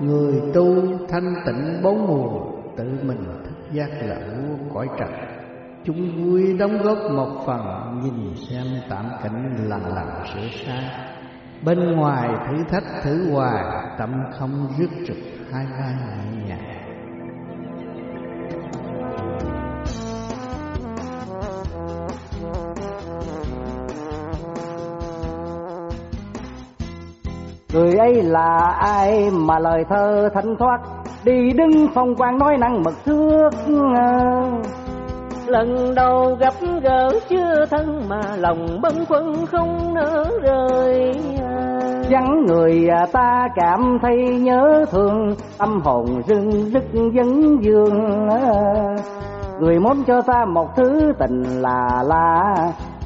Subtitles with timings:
[0.00, 0.64] Người tu
[1.08, 2.40] thanh tịnh bốn mùa,
[2.76, 5.10] Tự mình thức giác là vua cõi trần.
[5.84, 7.60] Chúng vui đóng góp một phần,
[8.04, 10.84] Nhìn xem tạm cảnh lần lần sửa sai
[11.64, 13.64] Bên ngoài thử thách thử hoài,
[13.98, 15.16] Tâm không rước trực
[15.52, 16.77] hai vai nhẹ nhàng.
[27.72, 30.78] Người ấy là ai mà lời thơ thanh thoát?
[31.24, 33.50] Đi đứng phong quang nói năng mật thước.
[35.46, 41.12] Lần đầu gặp gỡ chưa thân mà lòng bâng khuâng không nỡ rời.
[42.10, 48.28] Vắng người ta cảm thấy nhớ thương Tâm hồn rưng rức vấn dương.
[49.60, 52.54] Người muốn cho ta một thứ tình là la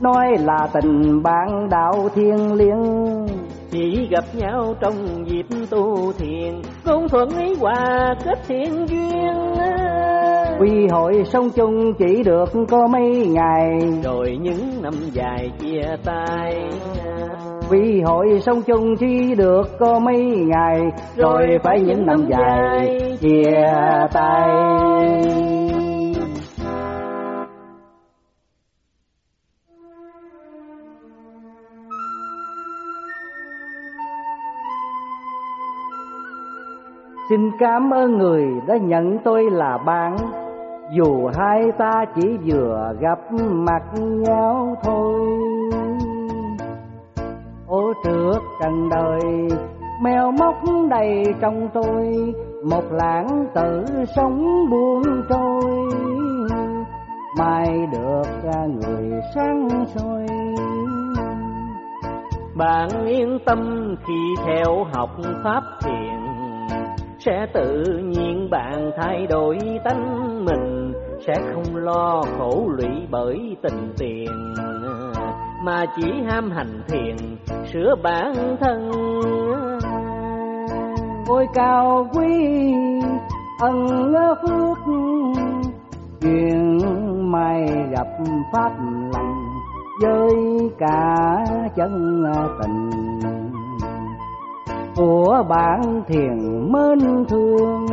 [0.00, 3.17] Nói là tình bạn đạo thiên liêng
[3.70, 4.94] chỉ gặp nhau trong
[5.28, 9.34] dịp tu thiền Công thuận ấy hòa kết thiện duyên.
[10.60, 13.68] Quy hội sống chung chỉ được có mấy ngày.
[14.04, 16.68] Rồi những năm dài chia tay.
[17.70, 20.80] Quy hội sống chung chỉ được có mấy ngày.
[21.16, 23.50] Rồi phải những năm dài chia
[24.12, 24.48] tay
[37.28, 40.16] Xin cảm ơn người đã nhận tôi là bạn.
[40.92, 43.18] Dù hai ta chỉ vừa gặp
[43.50, 45.20] mặt nhau thôi.
[47.66, 49.48] Ô trước trần đời,
[50.02, 50.54] mèo móc
[50.90, 52.34] đầy trong tôi.
[52.70, 53.84] Một lãng tử
[54.16, 55.90] sống buông trôi.
[57.38, 60.26] Mai được ra người sáng soi.
[62.56, 65.10] Bạn yên tâm khi theo học
[65.44, 66.27] pháp thiền
[67.18, 70.92] sẽ tự nhiên bạn thay đổi tánh mình,
[71.26, 74.54] sẽ không lo khổ lụy bởi tình tiền.
[75.64, 77.16] Mà chỉ ham hành thiền,
[77.72, 78.90] sửa bản thân.
[81.28, 82.74] Ngôi cao quý,
[83.60, 83.86] ân
[84.42, 84.78] phước
[86.20, 86.78] chuyện
[87.32, 88.06] may gặp
[88.52, 88.72] pháp
[89.12, 89.34] lành,
[90.00, 91.44] với cả
[91.76, 92.22] chân
[92.62, 93.37] tình
[94.98, 96.38] của bạn thiền
[96.72, 97.86] mến thương.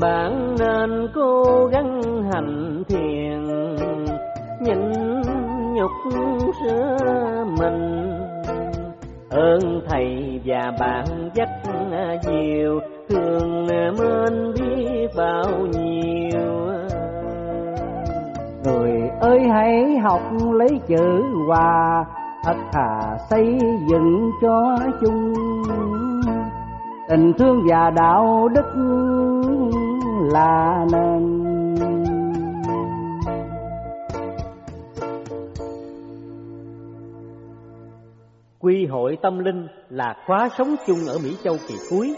[0.00, 2.00] Bạn nên cố gắng
[2.32, 3.44] hành thiền,
[4.60, 4.90] nhịn
[5.74, 5.90] nhục
[6.64, 6.96] sửa
[7.58, 8.10] mình.
[9.30, 11.04] Ơn thầy và bạn
[11.34, 11.48] dắt
[12.28, 13.94] nhiều thương mến
[14.54, 16.66] biết bao nhiêu.
[18.64, 20.20] Người ơi hãy học
[20.52, 22.04] lấy chữ hòa
[22.46, 23.58] thật thà xây
[23.90, 25.32] dựng cho chung
[27.08, 28.66] tình thương và đạo đức
[30.32, 31.44] là nền.
[38.60, 42.16] Quy hội tâm linh là khóa sống chung ở mỹ châu kỳ cuối.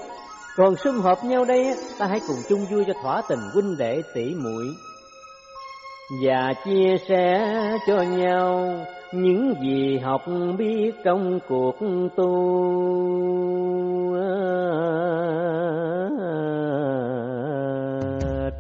[0.57, 4.03] Còn sum họp nhau đây, ta hãy cùng chung vui cho thỏa tình huynh đệ
[4.15, 4.65] tỷ muội.
[6.23, 7.49] Và chia sẻ
[7.87, 8.69] cho nhau
[9.13, 10.23] những gì học
[10.59, 11.77] biết trong cuộc
[12.17, 14.15] tu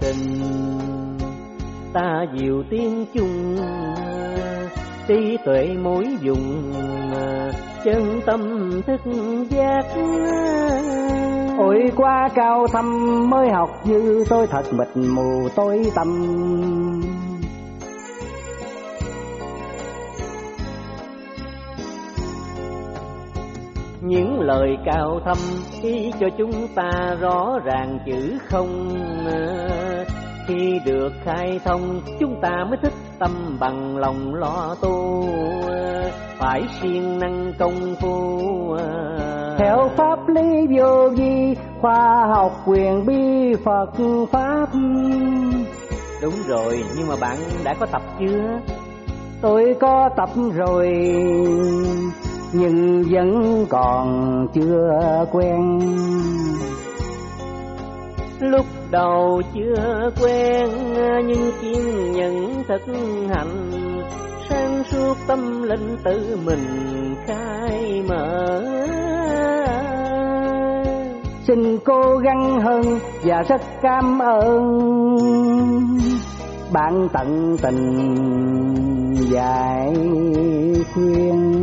[0.00, 0.48] trình
[1.92, 3.56] ta diệu tiếng chung,
[5.08, 6.72] trí tuệ mỗi dùng
[7.84, 9.00] chân tâm thức
[9.50, 9.82] giác.
[11.58, 12.86] Ôi qua cao thâm
[13.30, 16.08] mới học như tôi thật mịt mù tối tâm
[24.08, 25.36] những lời cao thâm
[25.82, 28.88] khi cho chúng ta rõ ràng chữ không
[30.46, 35.24] khi được khai thông chúng ta mới thích tâm bằng lòng lo tu
[36.38, 38.76] phải siêng năng công phu
[39.58, 43.90] theo pháp lý vô vi khoa học quyền bi phật
[44.32, 44.66] pháp.
[46.22, 48.60] Đúng rồi nhưng mà bạn đã có tập chưa?
[49.40, 50.92] Tôi có tập rồi
[52.52, 55.78] nhưng vẫn còn chưa quen.
[58.40, 60.68] Lúc đầu chưa quen
[61.26, 62.82] nhưng kiên nhẫn thực
[63.28, 63.70] hành.
[64.48, 68.62] Sáng suốt tâm linh tự mình khai mở.
[71.46, 72.82] Xin cố gắng hơn
[73.24, 74.78] và rất cảm ơn.
[76.72, 78.14] Bạn tận tình
[79.30, 79.94] giải
[80.94, 81.57] khuyên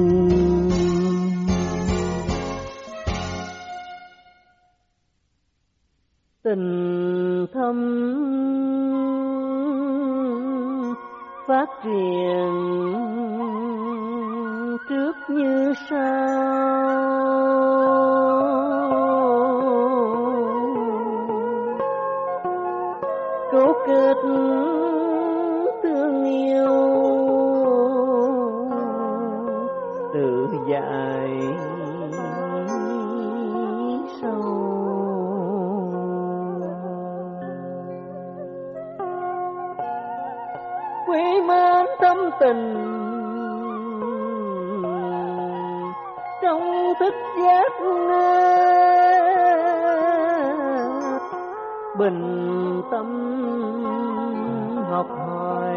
[6.56, 7.76] tình thâm
[11.48, 12.52] phát triển
[14.90, 16.55] trước như sau.
[42.02, 42.74] Tâm tình.
[46.42, 47.14] Trong thức
[47.44, 47.72] giác
[51.98, 53.06] bình tâm
[54.90, 55.76] học hỏi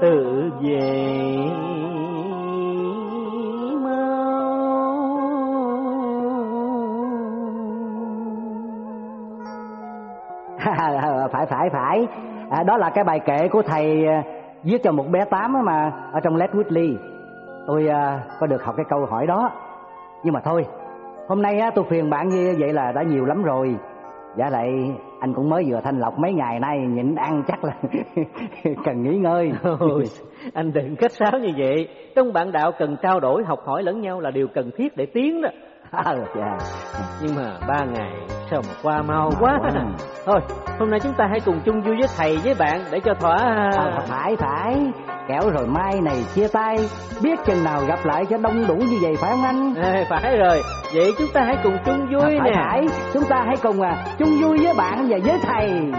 [0.00, 1.38] tự về
[11.32, 12.06] phải phải phải
[12.52, 14.22] à, đó là cái bài kể của thầy à,
[14.62, 16.96] viết cho một bé tám mà ở trong Led Whitley.
[17.66, 19.50] Tôi à, có được học cái câu hỏi đó.
[20.24, 20.66] Nhưng mà thôi
[21.28, 23.76] hôm nay á, tôi phiền bạn như vậy là đã nhiều lắm rồi.
[24.36, 24.68] Giả lại
[25.20, 27.72] anh cũng mới vừa thanh lọc mấy ngày nay nhịn ăn chắc là
[28.84, 29.52] cần nghỉ ngơi.
[29.80, 30.04] Ôi,
[30.54, 31.88] anh đừng khách sáo như vậy.
[32.16, 35.06] Trong bạn đạo cần trao đổi học hỏi lẫn nhau là điều cần thiết để
[35.06, 35.48] tiến đó.
[36.36, 36.58] dạ.
[37.20, 38.12] nhưng mà ba ngày
[38.50, 39.58] sao mà qua mau quá.
[39.62, 39.70] Quá.
[40.26, 40.40] thôi
[40.78, 43.36] hôm nay chúng ta hãy cùng chung vui với thầy với bạn để cho thỏa.
[43.36, 44.92] À, phải phải.
[45.28, 46.76] Kẻo rồi mai này chia tay.
[47.22, 49.74] Biết chừng nào gặp lại cho đông đủ như vậy phải không anh?
[49.74, 50.62] Ê, phải rồi.
[50.94, 52.52] Vậy chúng ta hãy cùng chung vui phải, nè.
[52.54, 52.86] phải.
[53.12, 55.92] Chúng ta hãy cùng à, chung vui với bạn và với thầy.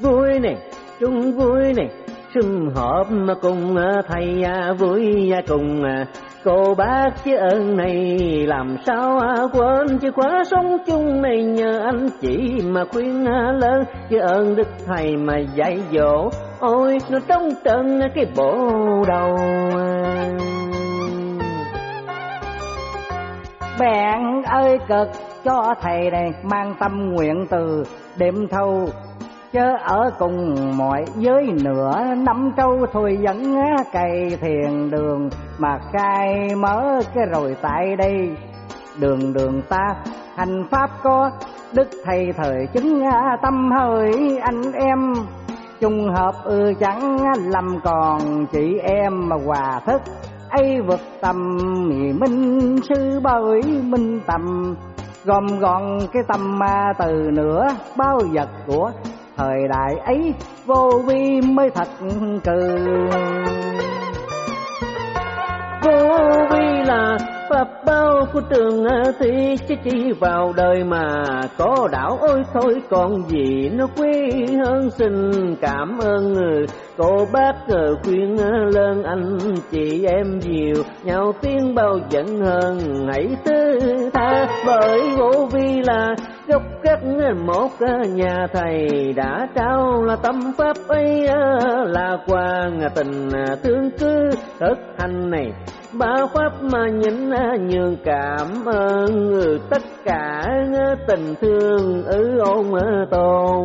[0.00, 0.56] Vui nè
[1.00, 1.88] chung vui nè
[2.34, 5.82] sum họp mà cùng à, thầy à, vui à, cùng
[6.44, 9.20] cô bác, chứ ơn này làm sao
[9.52, 13.24] quên, chứ quá sống chung này nhờ anh chị mà khuyên
[13.58, 16.30] lớn chứ ơn đức thầy mà dạy dỗ,
[16.60, 18.68] ôi, nó trong trận cái bộ
[19.08, 19.36] đầu
[23.78, 25.08] bạn ơi, cực
[25.44, 27.84] cho thầy này mang tâm nguyện từ
[28.18, 28.88] đêm thâu
[29.52, 33.56] chớ ở cùng mọi giới nữa năm trâu thôi dẫn
[33.92, 35.30] cày thiền đường.
[35.58, 38.30] Mà khai mở cái rồi tại đây,
[39.00, 39.96] đường đường ta,
[40.36, 41.30] hành pháp có
[41.72, 43.02] đức thầy thời chứng
[43.42, 45.14] tâm hỡi anh em.
[45.80, 47.16] Trùng hợp ư chẳng
[47.48, 50.02] lầm còn chị em mà hòa thức,
[50.50, 51.56] ấy vực tâm
[52.20, 54.74] minh sư bởi minh tâm
[55.24, 55.82] gom gọn
[56.12, 57.66] cái tâm ma từ nửa
[57.96, 58.90] bao vật của
[59.36, 60.34] thời đại ấy
[60.66, 61.88] vô vi mới thật
[62.44, 62.76] cừ
[65.82, 67.16] vô vi là
[67.50, 68.84] pháp bao của trường
[69.20, 71.24] thi chứ chỉ vào đời mà
[71.58, 74.30] có đảo ôi thôi, còn gì nó quý
[74.64, 75.12] hơn xin
[75.60, 76.66] cảm ơn người.
[76.96, 77.52] Cô bác
[78.04, 78.36] khuyên
[78.74, 79.38] lên anh
[79.70, 80.74] chị em nhiều,
[81.04, 82.78] nhau tiếng bao giận hơn
[83.12, 83.78] hãy tư
[84.66, 86.14] bởi vô vi là
[86.48, 86.98] gốc các
[87.46, 87.68] một
[88.14, 94.30] nhà thầy đã trao là tâm pháp ấy à, là qua tình à, thương cứ
[94.60, 95.52] thực hành này.
[95.92, 99.08] Ba pháp mà nhịn à, nhường cảm ơn
[99.70, 100.42] tất cả
[101.08, 102.66] tình thương ứ ôn
[103.10, 103.64] tôn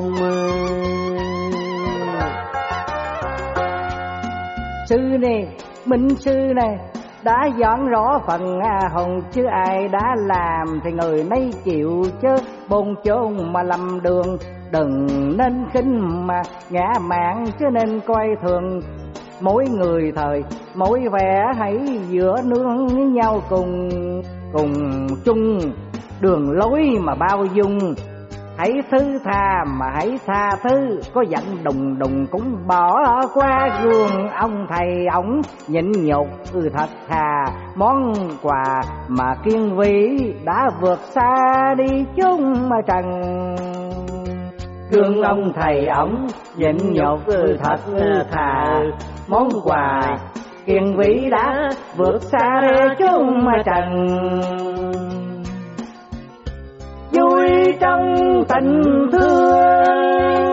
[4.89, 5.47] sư này
[5.85, 6.90] minh sư này
[7.23, 12.35] đã dọn rõ phần à, hồng chứ ai đã làm thì người nấy chịu chứ
[12.69, 14.37] bồn chôn mà lầm đường,
[14.71, 18.81] đừng nên khinh mà ngã mạng chứ nên coi thường.
[19.41, 20.43] Mỗi người thời,
[20.75, 23.89] mỗi vẻ hãy giữa nương với nhau cùng
[24.53, 24.73] cùng
[25.25, 25.59] chung.
[26.21, 27.79] Đường lối mà bao dung
[28.61, 30.99] hãy thứ tha mà hãy tha thứ.
[31.13, 35.41] Có giận đùng đùng cũng bỏ qua gương ông thầy ổng.
[35.67, 37.45] Nhịn nhục ừ thật thà.
[37.75, 41.35] Món quà mà kiên vĩ đã vượt xa
[41.77, 43.05] đi chung mà trần.
[44.91, 46.27] Gương ông thầy ổng,
[46.57, 47.79] nhịn nhục ừ thật
[48.31, 48.81] thà.
[49.27, 50.17] Món quà
[50.65, 54.07] kiên vĩ đã vượt xa đi chung mà trần
[57.81, 58.15] trong
[58.49, 60.50] tình thương.